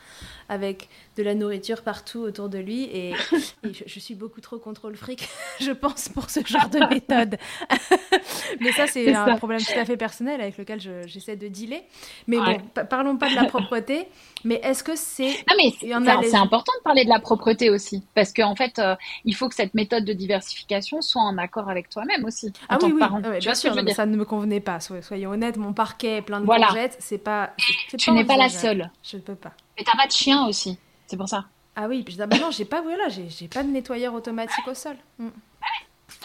[0.49, 2.83] avec de la nourriture partout autour de lui.
[2.91, 3.13] Et,
[3.63, 5.27] je, suis beaucoup trop contrôle fric,
[5.59, 7.37] je pense, pour ce genre de méthode.
[8.59, 11.81] mais ça, c'est un problème tout à fait personnel avec lequel j'essaie de dealer.
[12.27, 12.57] Mais bon,
[12.89, 14.07] parlons pas de la propreté.
[14.43, 15.35] Mais est-ce que c'est.
[15.49, 18.03] Ah, mais c'est important de parler de la propreté aussi.
[18.15, 21.69] Parce qu'en en fait, euh, il faut que cette méthode de diversification soit en accord
[21.69, 22.51] avec toi-même aussi.
[22.67, 23.01] ah oui, oui.
[23.03, 24.79] Ah bien sûr, ça ne me convenait pas.
[24.79, 26.69] Soyons honnêtes, mon parquet est plein de voilà.
[26.99, 27.51] c'est pas.
[27.97, 28.89] Tu n'es pas la seule.
[29.03, 29.53] Je ne peux pas.
[29.79, 31.45] Mais t'as pas de chien aussi, c'est pour ça.
[31.73, 34.97] Ah oui, puis bah non, j'ai pas, voilà, j'ai pas de nettoyeur automatique au sol.
[35.17, 35.29] Mm.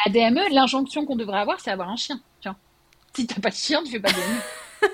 [0.05, 2.21] La DME, l'injonction qu'on devrait avoir, c'est avoir un chien.
[2.41, 2.57] Tiens.
[3.15, 4.91] Si t'as pas de chien, tu fais pas de DME.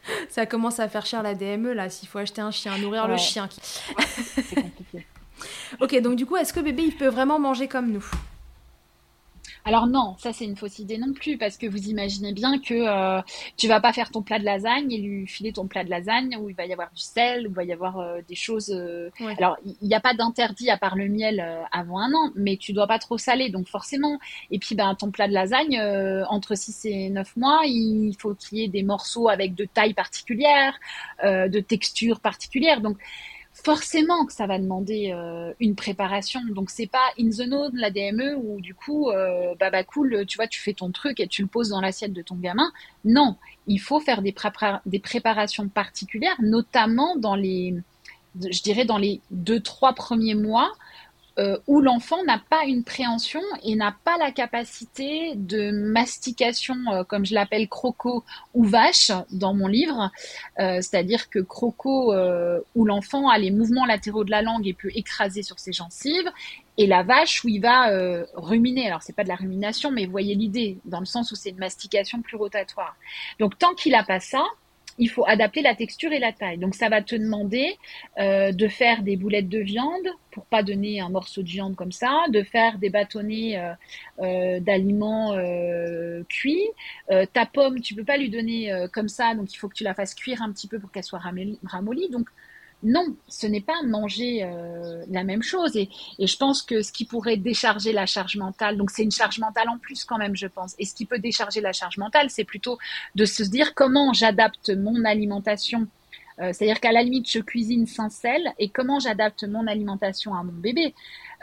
[0.30, 3.18] ça commence à faire cher la DME là, s'il faut acheter un chien, nourrir le
[3.18, 3.46] chien.
[3.60, 5.06] c'est compliqué.
[5.80, 8.10] ok, donc du coup, est-ce que bébé il peut vraiment manger comme nous?
[9.64, 12.74] Alors non, ça c'est une fausse idée non plus parce que vous imaginez bien que
[12.74, 13.22] euh,
[13.56, 16.36] tu vas pas faire ton plat de lasagne et lui filer ton plat de lasagne
[16.36, 18.70] où il va y avoir du sel, où il va y avoir euh, des choses.
[18.70, 22.56] Euh, alors il n'y a pas d'interdit à part le miel avant un an, mais
[22.56, 24.18] tu dois pas trop saler donc forcément.
[24.50, 25.80] Et puis ben ton plat de lasagne
[26.28, 29.94] entre 6 et 9 mois, il faut qu'il y ait des morceaux avec de taille
[29.94, 30.74] particulière,
[31.22, 32.80] de texture particulière.
[32.80, 32.98] Donc
[33.62, 36.40] forcément que ça va demander euh, une préparation.
[36.50, 40.24] Donc c'est pas in the zone la DME où du coup euh, bah, bah cool,
[40.26, 42.72] tu vois, tu fais ton truc et tu le poses dans l'assiette de ton gamin.
[43.04, 44.34] Non, il faut faire des,
[44.86, 47.74] des préparations particulières, notamment dans les,
[48.40, 50.72] je dirais dans les deux trois premiers mois
[51.38, 57.04] euh, où l'enfant n'a pas une préhension et n'a pas la capacité de mastication, euh,
[57.04, 60.10] comme je l'appelle croco ou vache dans mon livre.
[60.58, 62.14] Euh, c'est-à-dire que croco,
[62.74, 66.30] où l'enfant a les mouvements latéraux de la langue et peut écraser sur ses gencives,
[66.78, 67.88] et la vache où il va
[68.34, 68.86] ruminer.
[68.86, 71.50] Alors c'est pas de la rumination, mais vous voyez l'idée, dans le sens où c'est
[71.50, 72.96] une mastication plus rotatoire.
[73.38, 74.44] Donc tant qu'il a pas ça,
[74.98, 76.58] il faut adapter la texture et la taille.
[76.58, 77.76] Donc ça va te demander
[78.18, 81.92] euh, de faire des boulettes de viande pour pas donner un morceau de viande comme
[81.92, 83.72] ça, de faire des bâtonnets euh,
[84.20, 85.36] euh, d'aliments
[86.28, 86.68] cuits.
[87.32, 89.94] ta pomme, tu peux pas lui donner comme ça, donc il faut que tu la
[89.94, 91.20] fasses cuire un petit peu pour qu'elle soit
[91.64, 92.08] ramollie.
[92.10, 92.28] Donc
[92.82, 95.76] non, ce n'est pas manger euh, la même chose.
[95.76, 99.38] Et, je pense que ce qui pourrait décharger la charge mentale, donc c'est une charge
[99.38, 100.74] mentale en plus quand même, je pense.
[100.78, 102.78] Et ce qui peut décharger la charge mentale, c'est plutôt
[103.14, 105.86] de se dire comment j'adapte mon alimentation.
[106.40, 110.42] Euh, c'est-à-dire qu'à la limite, je cuisine sans sel et comment j'adapte mon alimentation à
[110.42, 110.94] mon bébé.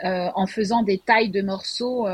[0.02, 2.06] Euh, en faisant des tailles de morceaux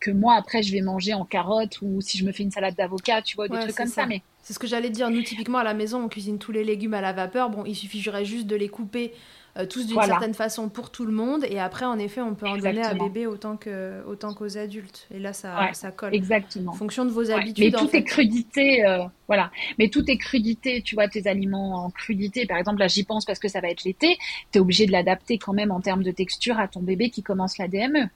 [0.00, 2.74] que moi après je vais manger en carottes ou si je me fais une salade
[2.74, 4.06] d'avocat, tu vois, des trucs comme ça.
[4.06, 5.08] Mais c'est ce que j'allais dire.
[5.10, 7.50] Nous, typiquement, à la maison, on cuisine tous les légumes à la vapeur.
[7.50, 9.12] Bon, il suffirait juste de les couper
[9.56, 11.44] euh, tous d'une certaine façon pour tout le monde.
[11.48, 15.06] Et après, en effet, on peut en donner à bébé autant que autant qu'aux adultes.
[15.12, 16.14] Et là, ça, ça colle.
[16.14, 16.72] Exactement.
[16.72, 17.72] En fonction de vos habitudes.
[17.72, 19.50] Mais tout est crudité, euh, voilà.
[19.78, 20.82] Mais tout est crudité.
[20.82, 22.46] Tu vois, tes aliments en crudité.
[22.46, 24.18] Par exemple, là, j'y pense parce que ça va être l'été.
[24.52, 27.22] Tu es obligé de l'adapter quand même en termes de texture à ton bébé qui
[27.22, 28.08] commence la DME.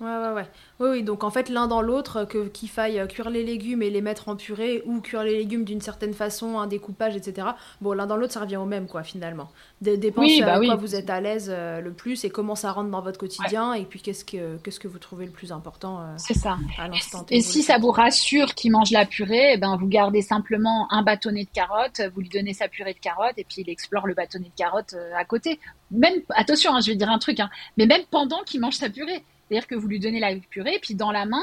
[0.00, 0.46] Ouais, ouais, ouais.
[0.78, 3.90] Oui, oui, donc en fait, l'un dans l'autre, que, qu'il faille cuire les légumes et
[3.90, 7.48] les mettre en purée ou cuire les légumes d'une certaine façon, un découpage, etc.
[7.80, 9.50] Bon, l'un dans l'autre, ça revient au même, quoi, finalement.
[9.80, 12.90] dépend oui, bah quoi vous êtes à l'aise euh, le plus et comment ça rentre
[12.90, 16.14] dans votre quotidien et puis qu'est-ce que, qu'est-ce que vous trouvez le plus important euh,
[16.16, 16.58] C'est ça.
[16.78, 20.22] à l'instant Et si ça vous rassure qu'il mange la purée, eh ben, vous gardez
[20.22, 23.70] simplement un bâtonnet de carottes, vous lui donnez sa purée de carottes et puis il
[23.70, 25.58] explore le bâtonnet de carottes euh, à côté.
[25.90, 28.90] Même, attention, hein, je vais dire un truc, hein, mais même pendant qu'il mange sa
[28.90, 29.24] purée.
[29.48, 31.42] C'est-à-dire que vous lui donnez la purée, puis dans la main,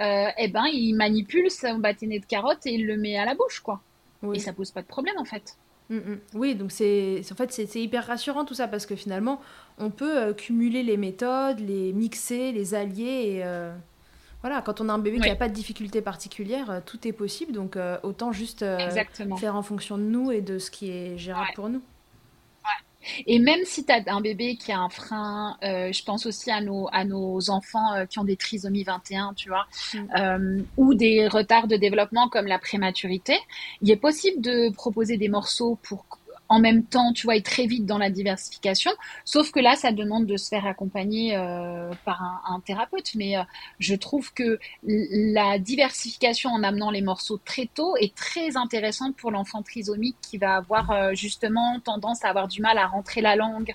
[0.00, 3.34] euh, eh ben, il manipule son bâtonnet de carotte et il le met à la
[3.34, 3.80] bouche, quoi.
[4.34, 5.56] Et ça pose pas de problème, en fait.
[5.88, 6.18] Mm, mm.
[6.34, 9.40] Oui, donc c'est en fait c'est hyper rassurant tout ça parce que finalement
[9.78, 13.04] on peut euh, cumuler les méthodes, les mixer, les allier
[13.36, 13.72] et euh,
[14.42, 17.52] voilà quand on a un bébé qui n'a pas de difficulté particulière, tout est possible
[17.52, 18.64] donc autant juste
[19.38, 21.82] faire en fonction de nous et de ce qui est gérable pour nous.
[23.26, 26.50] Et même si tu as un bébé qui a un frein, euh, je pense aussi
[26.50, 29.98] à nos, à nos enfants euh, qui ont des trisomies 21, tu vois, mm.
[30.18, 33.38] euh, ou des retards de développement comme la prématurité,
[33.82, 36.04] il est possible de proposer des morceaux pour
[36.48, 38.90] en même temps, tu vois, et très vite dans la diversification.
[39.24, 43.14] Sauf que là, ça demande de se faire accompagner euh, par un, thérapeute.
[43.14, 43.42] Mais euh,
[43.78, 49.30] je trouve que la diversification en amenant les morceaux très tôt est très intéressante pour
[49.30, 53.36] l'enfant trisomique qui va avoir euh, justement tendance à avoir du mal à rentrer la
[53.36, 53.72] langue.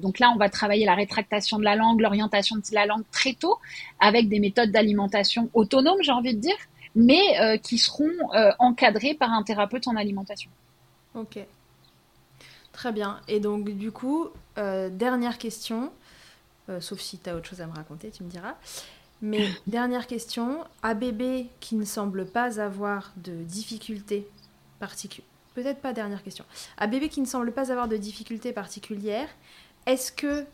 [0.00, 3.34] donc là, on va travailler la rétractation de la langue, l'orientation de la langue très
[3.34, 3.58] tôt
[4.00, 6.56] avec des méthodes d'alimentation autonomes, j'ai envie de dire
[6.94, 8.10] mais qui seront
[8.58, 10.50] encadrés par un thérapeute en alimentation.
[11.14, 11.38] Ok.
[12.82, 13.20] Très bien.
[13.28, 15.92] Et donc, du coup, dernière question,
[16.80, 18.56] sauf si tu as autre chose à me raconter, tu me diras.
[19.20, 24.26] Mais dernière question, à bébé qui ne semble pas avoir de difficultés
[24.80, 26.44] particulières, peut-être pas dernière question,
[26.76, 29.28] à bébé qui ne semble pas avoir de difficultés particulières,
[29.86, 30.44] est-ce que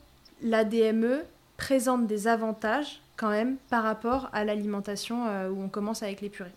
[0.42, 1.24] la DME
[1.56, 6.28] présente des avantages quand même par rapport à l'alimentation euh, où on commence avec les
[6.28, 6.52] purées?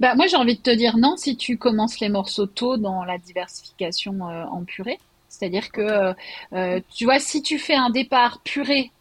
[0.00, 3.04] Bah, moi j'ai envie de te dire non si tu commences les morceaux tôt dans
[3.04, 4.98] la diversification euh, en purée.
[5.28, 6.14] C'est-à-dire que,
[6.52, 8.92] euh, tu vois, si tu fais un départ purée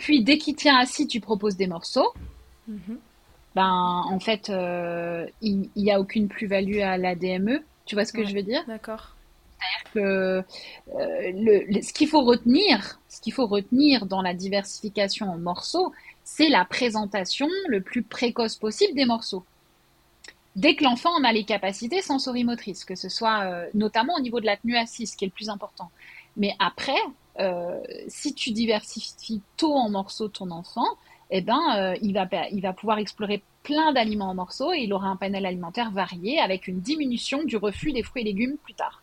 [0.00, 2.12] puis dès qu'il tient assis, tu proposes des morceaux.
[2.66, 2.98] Mhm.
[3.54, 7.62] Ben, en fait, euh, il n'y a aucune plus-value à la DME.
[7.84, 8.64] Tu vois ce que je veux dire?
[8.66, 9.14] D'accord.
[9.58, 10.44] C'est-à-dire que
[10.96, 15.92] euh, ce qu'il faut retenir, ce qu'il faut retenir dans la diversification en morceaux,
[16.24, 19.44] c'est la présentation le plus précoce possible des morceaux.
[20.56, 24.40] Dès que l'enfant en a les capacités sensorimotrices, que ce soit euh, notamment au niveau
[24.40, 25.90] de la tenue assise, qui est le plus important.
[26.36, 26.98] Mais après,
[27.38, 30.86] euh, si tu diversifies tôt en morceaux ton enfant,
[31.30, 34.92] eh ben, euh, il, va, il va pouvoir explorer plein d'aliments en morceaux et il
[34.92, 38.74] aura un panel alimentaire varié avec une diminution du refus des fruits et légumes plus
[38.74, 39.02] tard.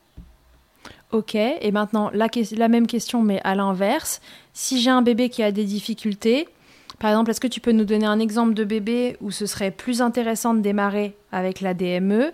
[1.11, 4.19] Ok, et maintenant la même question mais à l'inverse.
[4.51, 6.49] Si j'ai un bébé qui a des difficultés,
[6.99, 9.71] par exemple, est-ce que tu peux nous donner un exemple de bébé où ce serait
[9.71, 12.33] plus intéressant de démarrer avec la DME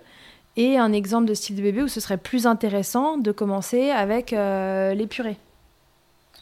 [0.55, 4.31] et un exemple de style de bébé où ce serait plus intéressant de commencer avec
[4.31, 5.37] euh, les purées?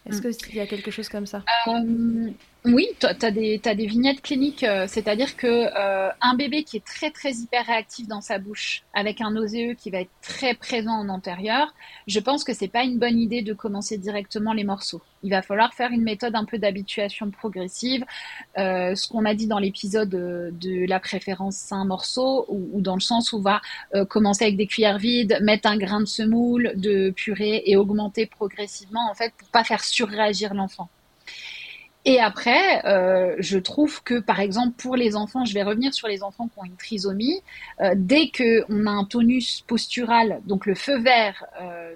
[0.08, 0.34] Est-ce mm.
[0.34, 1.44] qu'il y a quelque chose comme ça?
[1.68, 2.30] Euh,
[2.64, 7.32] Oui, tu des, vignettes cliniques, euh, c'est-à-dire que euh, un bébé qui est très très
[7.34, 11.74] hyper réactif dans sa bouche, avec un OSE qui va être très présent en antérieur,
[12.06, 15.02] je pense que c'est pas une bonne idée de commencer directement les morceaux.
[15.24, 18.06] Il va falloir faire une méthode un peu d'habituation progressive,
[18.56, 23.34] ce qu'on a dit dans l'épisode de la préférence sain morceau, ou, dans le sens
[23.34, 23.62] où on va
[24.06, 29.10] commencer avec des cuillères vides, mettre un grain de semoule, de purée et augmenter progressivement
[29.10, 30.90] en fait pour pas faire surréagir l'enfant.
[32.04, 36.08] Et après, euh, je trouve que, par exemple, pour les enfants, je vais revenir sur
[36.08, 37.44] les enfants qui ont une trisomie,
[37.80, 41.94] euh, dès qu'on a un tonus postural, donc le feu vert euh,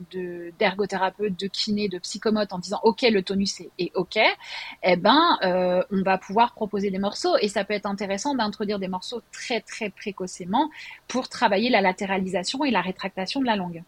[0.60, 4.20] d'ergothérapeute, de, kiné, de psychomote, en disant OK, le tonus est, est OK,
[4.84, 7.36] eh ben, euh, on va pouvoir proposer des morceaux.
[7.42, 10.70] Et ça peut être intéressant d'introduire des morceaux très, très précocement
[11.08, 13.84] pour travailler la latéralisation et la rétractation de la langue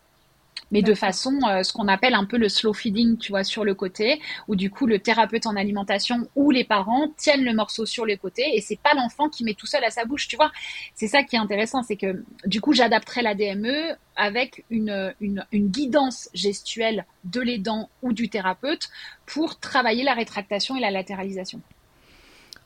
[0.72, 3.64] mais de façon euh, ce qu'on appelle un peu le slow feeding, tu vois, sur
[3.64, 7.86] le côté, où du coup le thérapeute en alimentation ou les parents tiennent le morceau
[7.86, 10.36] sur le côté et c'est pas l'enfant qui met tout seul à sa bouche, tu
[10.36, 10.52] vois.
[10.96, 15.46] C'est ça qui est intéressant, c'est que du coup j'adapterai la DME avec une, une,
[15.52, 18.90] une guidance gestuelle de l'aidant ou du thérapeute
[19.26, 21.62] pour travailler la rétractation et la latéralisation.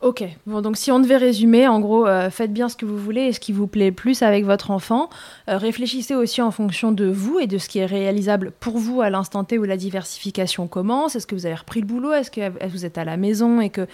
[0.01, 2.97] Ok, bon, donc si on devait résumer, en gros, euh, faites bien ce que vous
[2.97, 5.11] voulez et ce qui vous plaît plus avec votre enfant.
[5.47, 9.01] Euh, réfléchissez aussi en fonction de vous et de ce qui est réalisable pour vous
[9.01, 11.15] à l'instant T où la diversification commence.
[11.15, 12.13] Est-ce que vous avez repris le boulot?
[12.13, 13.61] Est-ce que vous êtes à la maison?
[13.61, 13.85] Et que.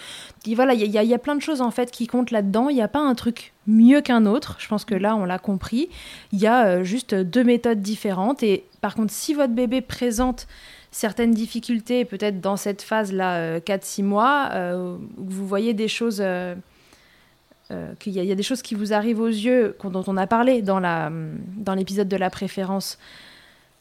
[0.55, 2.69] voilà, il y, a plein de choses en fait qui comptent là-dedans.
[2.69, 4.55] Il n'y a pas un truc mieux qu'un autre.
[4.59, 5.89] Je pense que là, on l'a compris.
[6.31, 8.43] Il y a euh, juste deux méthodes différentes.
[8.43, 10.47] Et par contre, si votre bébé présente
[10.97, 16.55] certaines difficultés, peut-être dans cette phase-là, 4-6 euh, mois, euh, vous voyez des choses, euh,
[17.99, 20.79] qu'il y, a des choses qui vous arrivent aux yeux, dont on a parlé dans,
[20.79, 21.11] la,
[21.55, 22.97] dans l'épisode de la préférence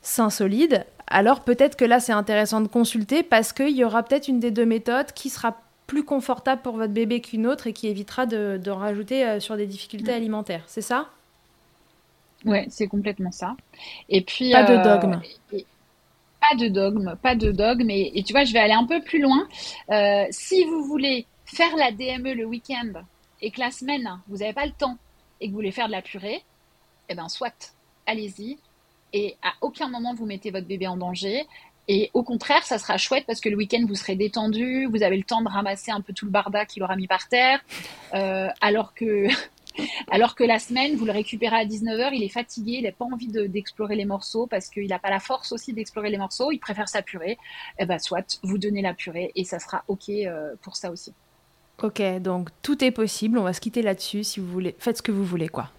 [0.02, 4.28] sain solide, alors peut-être que là c'est intéressant de consulter parce qu'il y aura peut-être
[4.28, 7.88] une des deux méthodes qui sera plus confortable pour votre bébé qu'une autre et qui
[7.88, 10.16] évitera de, de rajouter sur des difficultés mm.
[10.16, 10.64] alimentaires.
[10.66, 11.08] C'est ça?
[12.44, 13.56] Ouais, c'est complètement ça.
[14.10, 15.20] Et puis pas de dogme
[16.48, 17.90] pas de dogme, pas de dogme.
[17.90, 19.46] Et, tu vois, je vais aller un peu plus loin.
[19.90, 22.92] Euh, si vous voulez faire la DME le week-end
[23.40, 24.98] et que la semaine, vous n'avez pas le temps
[25.40, 26.42] et que vous voulez faire de la purée,
[27.08, 27.74] eh ben soit,
[28.06, 28.58] allez-y.
[29.12, 31.46] Et à aucun moment vous mettez votre bébé en danger.
[31.88, 35.16] Et au contraire, ça sera chouette parce que le week-end, vous serez détendu, vous avez
[35.16, 37.60] le temps de ramasser un peu tout le barda qu'il aura mis par terre.
[38.14, 39.28] Euh, alors que
[40.10, 43.04] alors que la semaine, vous le récupérez à 19h, il est fatigué, il n'a pas
[43.04, 46.58] envie d'explorer les morceaux parce qu'il n'a pas la force aussi d'explorer les morceaux, il
[46.58, 47.38] préfère sa purée.
[47.78, 51.12] Eh ben, soit, vous donnez la purée et ça sera OK euh, pour ça aussi.
[51.82, 54.74] Ok, donc tout est possible, on va se quitter là-dessus si vous voulez.
[54.78, 55.70] Faites ce que vous voulez, quoi.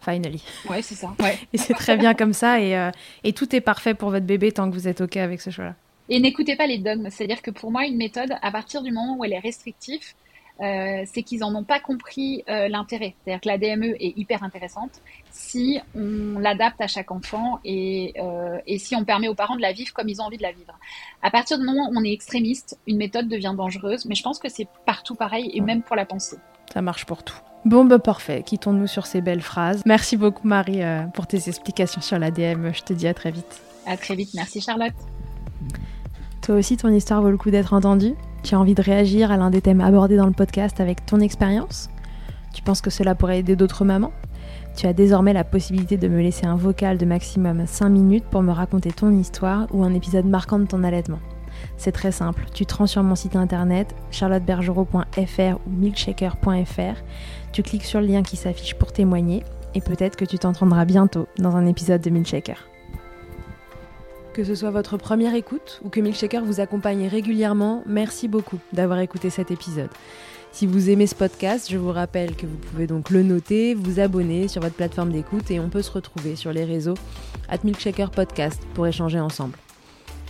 [0.00, 0.42] Finally.
[0.68, 1.14] Ouais, c'est ça.
[1.52, 2.90] et c'est très bien comme ça et, euh,
[3.24, 5.74] et tout est parfait pour votre bébé tant que vous êtes OK avec ce choix-là.
[6.08, 7.08] Et n'écoutez pas les dogmes.
[7.10, 10.14] C'est-à-dire que pour moi, une méthode, à partir du moment où elle est restrictive,
[10.60, 13.14] euh, c'est qu'ils en ont pas compris euh, l'intérêt.
[13.24, 18.58] C'est-à-dire que la DME est hyper intéressante si on l'adapte à chaque enfant et, euh,
[18.66, 20.52] et, si on permet aux parents de la vivre comme ils ont envie de la
[20.52, 20.78] vivre.
[21.22, 24.38] À partir du moment où on est extrémiste, une méthode devient dangereuse, mais je pense
[24.38, 26.36] que c'est partout pareil et même pour la pensée.
[26.72, 27.36] Ça marche pour tout.
[27.66, 28.44] Bon, bah parfait.
[28.46, 29.82] Quittons-nous sur ces belles phrases.
[29.86, 32.72] Merci beaucoup, Marie, euh, pour tes explications sur l'ADM.
[32.72, 33.60] Je te dis à très vite.
[33.86, 34.30] À très vite.
[34.34, 34.94] Merci, Charlotte.
[36.46, 38.14] Toi aussi, ton histoire vaut le coup d'être entendue.
[38.44, 41.18] Tu as envie de réagir à l'un des thèmes abordés dans le podcast avec ton
[41.18, 41.90] expérience.
[42.54, 44.12] Tu penses que cela pourrait aider d'autres mamans.
[44.76, 48.42] Tu as désormais la possibilité de me laisser un vocal de maximum 5 minutes pour
[48.42, 51.18] me raconter ton histoire ou un épisode marquant de ton allaitement.
[51.78, 57.02] C'est très simple, tu te rends sur mon site internet charlottebergerot.fr ou milkshaker.fr,
[57.50, 59.42] tu cliques sur le lien qui s'affiche pour témoigner
[59.74, 62.68] et peut-être que tu t'entendras bientôt dans un épisode de Milkshaker.
[64.36, 68.98] Que ce soit votre première écoute ou que Milkshaker vous accompagne régulièrement, merci beaucoup d'avoir
[68.98, 69.88] écouté cet épisode.
[70.52, 73.98] Si vous aimez ce podcast, je vous rappelle que vous pouvez donc le noter, vous
[73.98, 76.98] abonner sur votre plateforme d'écoute et on peut se retrouver sur les réseaux
[77.48, 79.56] at Milkshaker Podcast pour échanger ensemble.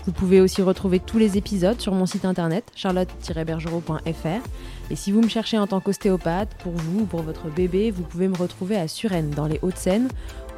[0.04, 4.48] Vous pouvez aussi retrouver tous les épisodes sur mon site internet charlotte-bergerot.fr
[4.88, 8.04] et si vous me cherchez en tant qu'ostéopathe, pour vous ou pour votre bébé, vous
[8.04, 10.06] pouvez me retrouver à Suresnes dans les Hauts-de-Seine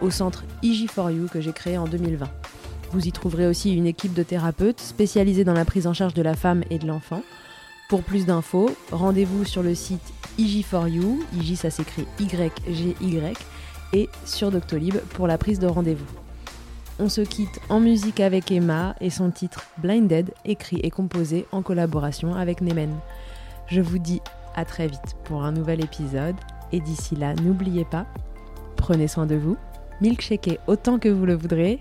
[0.03, 2.29] au centre IG4U que j'ai créé en 2020.
[2.93, 6.23] Vous y trouverez aussi une équipe de thérapeutes spécialisés dans la prise en charge de
[6.23, 7.23] la femme et de l'enfant.
[7.89, 13.37] Pour plus d'infos, rendez-vous sur le site IG4U, IG ça s'écrit Y-G-Y,
[13.93, 16.07] et sur Doctolib pour la prise de rendez-vous.
[16.99, 21.63] On se quitte en musique avec Emma et son titre Blinded, écrit et composé en
[21.63, 22.95] collaboration avec Nemen.
[23.67, 24.21] Je vous dis
[24.57, 26.37] à très vite pour un nouvel épisode,
[26.73, 28.07] et d'ici là, n'oubliez pas,
[28.77, 29.57] prenez soin de vous,
[30.01, 31.81] milkshakez autant que vous le voudrez,